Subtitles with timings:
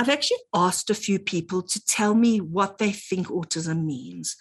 [0.00, 4.34] I've actually asked a few people to tell me what they think autism means.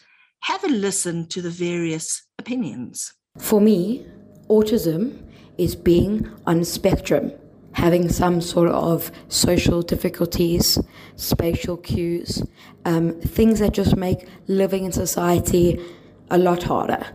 [0.44, 3.12] Have a listen to the various opinions.
[3.38, 4.08] For me,
[4.48, 5.22] autism
[5.58, 7.34] is being on a spectrum,
[7.74, 10.80] having some sort of social difficulties,
[11.18, 12.42] spatial cues,
[12.86, 15.78] um, things that just make living in society
[16.30, 17.06] a lot harder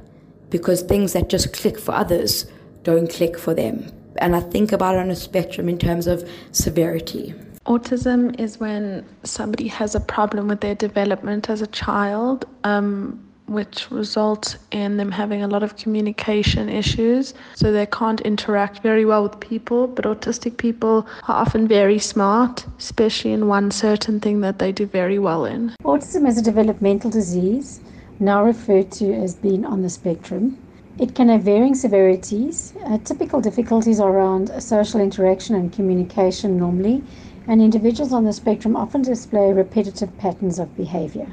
[0.51, 2.45] because things that just click for others
[2.83, 3.91] don't click for them.
[4.19, 7.35] And I think about it on a spectrum in terms of severity.
[7.67, 13.91] Autism is when somebody has a problem with their development as a child, um, which
[13.91, 17.33] results in them having a lot of communication issues.
[17.55, 22.67] So they can't interact very well with people, but autistic people are often very smart,
[22.79, 25.75] especially in one certain thing that they do very well in.
[25.85, 27.81] Autism is a developmental disease,
[28.21, 30.59] now referred to as being on the spectrum.
[30.99, 32.75] It can have varying severities.
[32.85, 37.03] Uh, typical difficulties are around social interaction and communication normally
[37.49, 41.33] and individuals on the spectrum often display repetitive patterns of behavior.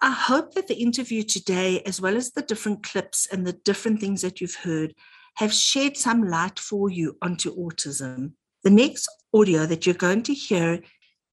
[0.00, 4.00] I hope that the interview today, as well as the different clips and the different
[4.00, 4.94] things that you've heard,
[5.36, 8.32] have shed some light for you onto autism.
[8.64, 10.80] The next audio that you're going to hear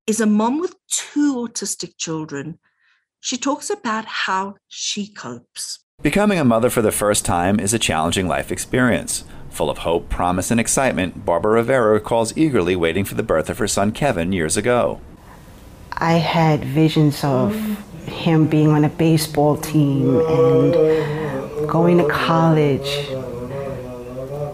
[0.05, 2.59] is a mom with two autistic children.
[3.19, 5.79] She talks about how she copes.
[6.01, 9.23] Becoming a mother for the first time is a challenging life experience.
[9.57, 13.57] Full of hope, promise, and excitement, Barbara Rivera recalls eagerly waiting for the birth of
[13.57, 15.01] her son Kevin years ago.
[15.93, 17.55] I had visions of
[18.05, 23.07] him being on a baseball team and going to college,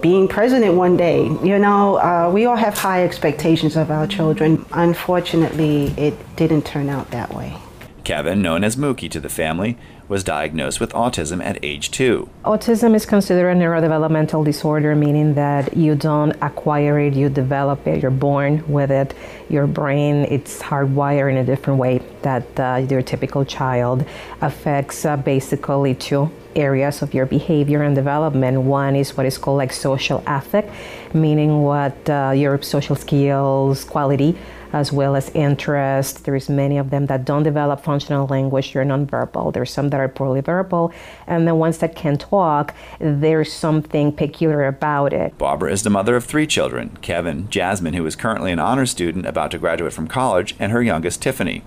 [0.01, 1.23] being president one day.
[1.43, 4.65] You know, uh, we all have high expectations of our children.
[4.71, 7.57] Unfortunately, it didn't turn out that way.
[8.05, 12.29] Kevin, known as Mookie to the family, was diagnosed with autism at age two.
[12.45, 18.01] Autism is considered a neurodevelopmental disorder, meaning that you don't acquire it, you develop it,
[18.01, 19.13] you're born with it.
[19.49, 24.05] Your brain, it's hardwired in a different way that uh, your typical child
[24.41, 28.61] affects uh, basically two areas of your behavior and development.
[28.61, 30.69] One is what is called like social affect,
[31.13, 34.37] meaning what uh, your social skills, quality
[34.73, 36.25] as well as interest.
[36.25, 39.53] There's many of them that don't develop functional language, they're nonverbal.
[39.53, 40.91] There's some that are poorly verbal,
[41.27, 45.37] and the ones that can talk, there's something peculiar about it.
[45.37, 49.25] Barbara is the mother of three children Kevin, Jasmine, who is currently an honor student
[49.25, 51.61] about to graduate from college, and her youngest, Tiffany.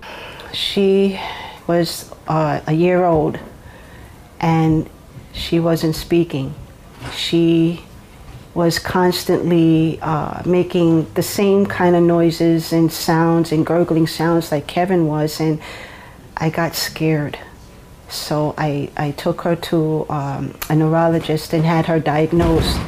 [0.53, 1.19] She
[1.65, 3.39] was uh, a year old
[4.39, 4.89] and
[5.33, 6.53] she wasn't speaking.
[7.15, 7.83] She
[8.53, 14.65] was constantly uh, making the same kind of noises and sounds and gurgling sounds like
[14.65, 15.61] Kevin was, and
[16.35, 17.37] I got scared.
[18.09, 22.79] So I, I took her to um, a neurologist and had her diagnosed.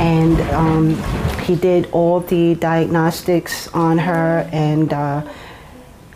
[0.00, 5.22] And um, he did all the diagnostics on her, and uh,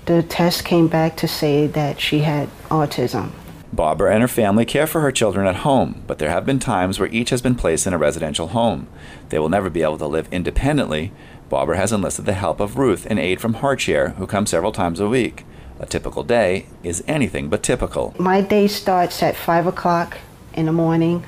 [0.07, 3.31] the test came back to say that she had autism.
[3.75, 6.99] Barbara and her family care for her children at home, but there have been times
[6.99, 8.87] where each has been placed in a residential home.
[9.29, 11.13] They will never be able to live independently.
[11.49, 15.01] Barbara has enlisted the help of Ruth, an aide from HeartShare, who comes several times
[15.01, 15.45] a week.
[15.81, 18.15] A typical day is anything but typical.
[18.19, 20.19] My day starts at 5 o'clock
[20.55, 21.25] in the morning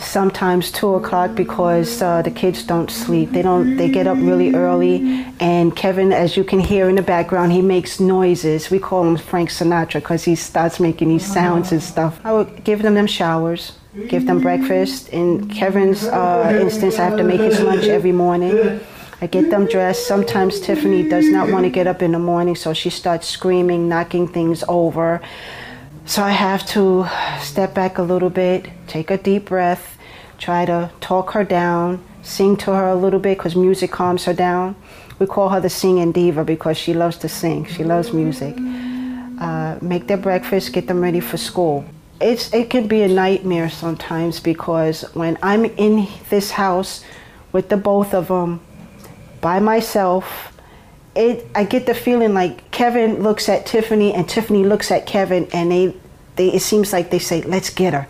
[0.00, 3.30] sometimes two o'clock because uh, the kids don't sleep.
[3.32, 3.76] They don't.
[3.76, 7.62] They get up really early, and Kevin, as you can hear in the background, he
[7.62, 8.70] makes noises.
[8.70, 12.20] We call him Frank Sinatra because he starts making these sounds and stuff.
[12.24, 13.72] I would give them them showers,
[14.08, 15.08] give them breakfast.
[15.10, 18.80] In Kevin's uh, instance, I have to make his lunch every morning.
[19.22, 20.06] I get them dressed.
[20.06, 23.88] Sometimes Tiffany does not want to get up in the morning, so she starts screaming,
[23.88, 25.20] knocking things over.
[26.10, 27.06] So I have to
[27.38, 29.96] step back a little bit, take a deep breath,
[30.38, 34.34] try to talk her down, sing to her a little bit because music calms her
[34.34, 34.74] down.
[35.20, 37.64] We call her the singing diva because she loves to sing.
[37.64, 38.56] She loves music.
[39.40, 41.84] Uh, make their breakfast, get them ready for school.
[42.20, 47.04] It's, it can be a nightmare sometimes because when I'm in this house
[47.52, 48.60] with the both of them
[49.40, 50.50] by myself,
[51.14, 55.48] it I get the feeling like Kevin looks at Tiffany and Tiffany looks at Kevin
[55.52, 55.96] and they
[56.40, 58.08] they it seems like they say let's get her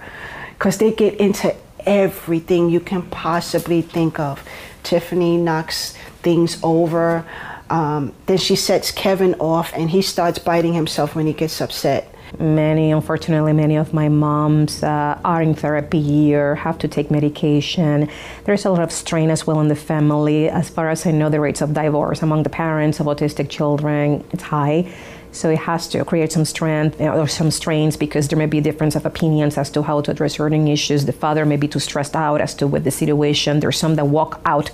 [0.50, 4.44] because they get into everything you can possibly think of.
[4.85, 7.27] Tiffany knocks things over.
[7.71, 12.10] Um, then she sets Kevin off and he starts biting himself when he gets upset.
[12.38, 18.09] Many, unfortunately, many of my moms uh, are in therapy or have to take medication.
[18.44, 20.49] There's a lot of strain as well in the family.
[20.49, 24.25] As far as I know, the rates of divorce among the parents of autistic children
[24.32, 24.93] it's high.
[25.32, 28.62] So it has to create some strength or some strains because there may be a
[28.62, 31.06] difference of opinions as to how to address certain issues.
[31.06, 33.61] The father may be too stressed out as to with the situation.
[33.61, 34.71] There's some that walk out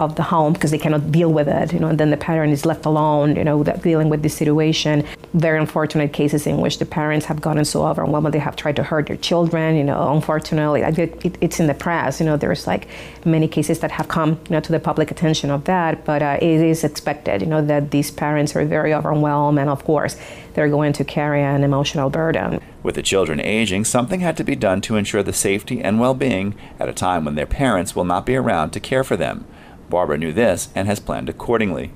[0.00, 2.52] of the home because they cannot deal with it, you know, and then the parent
[2.52, 5.04] is left alone, you know, dealing with the situation.
[5.34, 8.82] Very unfortunate cases in which the parents have gotten so overwhelmed they have tried to
[8.82, 12.66] hurt their children, you know, unfortunately, it, it, it's in the press, you know, there's
[12.66, 12.88] like
[13.24, 16.38] many cases that have come, you know, to the public attention of that, but uh,
[16.40, 20.16] it is expected, you know, that these parents are very overwhelmed and of course
[20.54, 22.60] they're going to carry an emotional burden.
[22.82, 26.14] With the children aging, something had to be done to ensure the safety and well
[26.14, 29.44] being at a time when their parents will not be around to care for them.
[29.88, 31.90] Barbara knew this and has planned accordingly.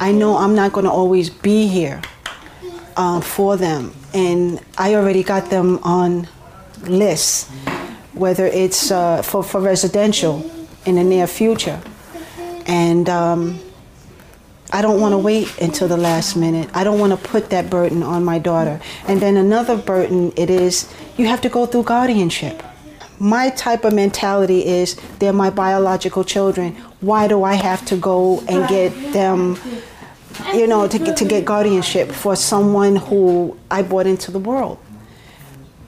[0.00, 2.00] I know I'm not going to always be here
[2.96, 6.28] uh, for them, and I already got them on
[6.82, 7.48] lists,
[8.14, 10.48] whether it's uh, for, for residential
[10.86, 11.80] in the near future.
[12.66, 13.60] And um,
[14.70, 16.68] I don't want to wait until the last minute.
[16.74, 18.80] I don't want to put that burden on my daughter.
[19.06, 22.62] And then another burden it is you have to go through guardianship.
[23.20, 26.74] My type of mentality is they're my biological children.
[27.00, 29.58] Why do I have to go and get them,
[30.54, 34.78] you know, to get, to get guardianship for someone who I brought into the world?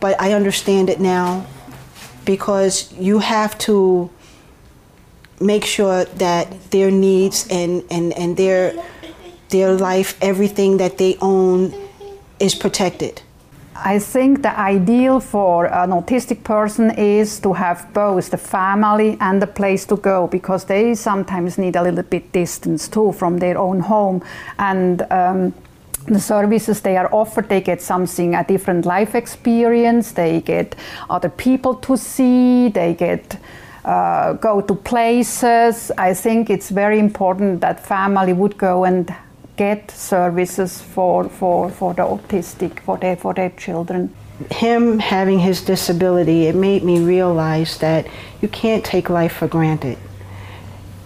[0.01, 1.47] But I understand it now
[2.25, 4.11] because you have to
[5.41, 8.75] make sure that their needs and, and, and their,
[9.51, 11.75] their life, everything that they own,
[12.39, 13.23] is protected.
[13.77, 19.41] I think the ideal for an autistic person is to have both the family and
[19.41, 23.57] the place to go because they sometimes need a little bit distance too from their
[23.57, 24.23] own home.
[24.59, 25.55] And um,
[26.07, 30.13] the services they are offered they get something a different life experience.
[30.13, 30.75] They get
[31.09, 32.69] other people to see.
[32.69, 33.39] They get
[33.85, 35.91] uh, go to places.
[35.97, 39.15] I think it's very important that family would go and
[39.61, 44.11] get services for, for, for the autistic, for their, for their children.
[44.51, 48.07] Him having his disability, it made me realize that
[48.41, 49.99] you can't take life for granted.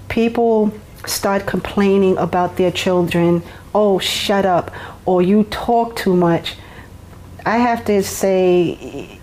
[0.08, 0.72] People
[1.04, 3.42] start complaining about their children,
[3.74, 4.70] oh, shut up,
[5.04, 6.54] or you talk too much.
[7.44, 9.18] I have to say,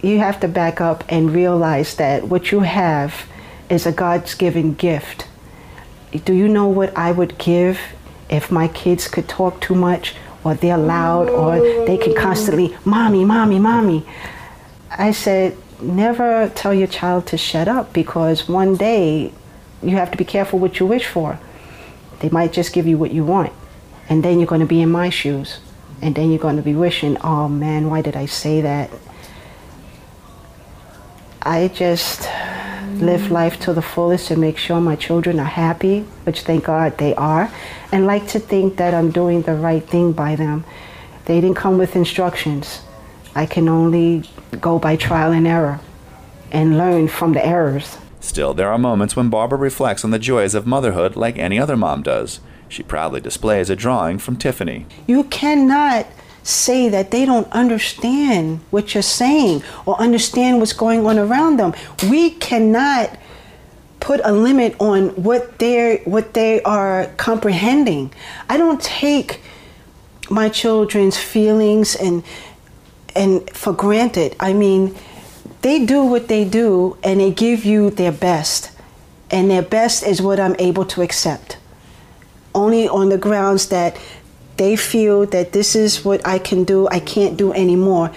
[0.00, 3.28] you have to back up and realize that what you have
[3.68, 5.28] is a God's given gift.
[6.24, 7.78] Do you know what I would give
[8.28, 10.14] if my kids could talk too much
[10.44, 14.06] or they're loud or they can constantly, mommy, mommy, mommy?
[14.90, 19.32] I said, never tell your child to shut up because one day
[19.82, 21.38] you have to be careful what you wish for.
[22.20, 23.52] They might just give you what you want.
[24.08, 25.60] And then you're going to be in my shoes.
[26.00, 28.90] And then you're going to be wishing, oh man, why did I say that?
[31.42, 32.28] I just
[33.00, 36.98] live life to the fullest and make sure my children are happy, which thank God
[36.98, 37.50] they are,
[37.92, 40.64] and like to think that I'm doing the right thing by them.
[41.24, 42.82] They didn't come with instructions.
[43.34, 44.24] I can only
[44.60, 45.80] go by trial and error
[46.50, 47.98] and learn from the errors.
[48.20, 51.76] Still, there are moments when Barbara reflects on the joys of motherhood like any other
[51.76, 52.40] mom does.
[52.68, 54.86] She proudly displays a drawing from Tiffany.
[55.06, 56.06] You cannot
[56.42, 61.74] say that they don't understand what you're saying or understand what's going on around them.
[62.08, 63.16] We cannot
[64.00, 68.12] put a limit on what they what they are comprehending.
[68.48, 69.40] I don't take
[70.30, 72.22] my children's feelings and
[73.14, 74.36] and for granted.
[74.38, 74.94] I mean,
[75.62, 78.70] they do what they do and they give you their best.
[79.30, 81.58] And their best is what I'm able to accept.
[82.54, 83.96] Only on the grounds that
[84.58, 88.10] they feel that this is what I can do, I can't do anymore.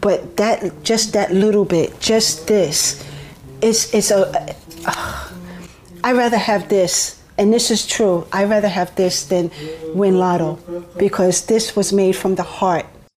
[0.00, 3.04] But that, just that little bit, just this,
[3.60, 4.54] it's, it's a,
[4.86, 5.28] uh,
[6.04, 9.50] I rather have this, and this is true, I rather have this than
[9.94, 10.56] win lotto
[10.96, 12.86] because this was made from the heart.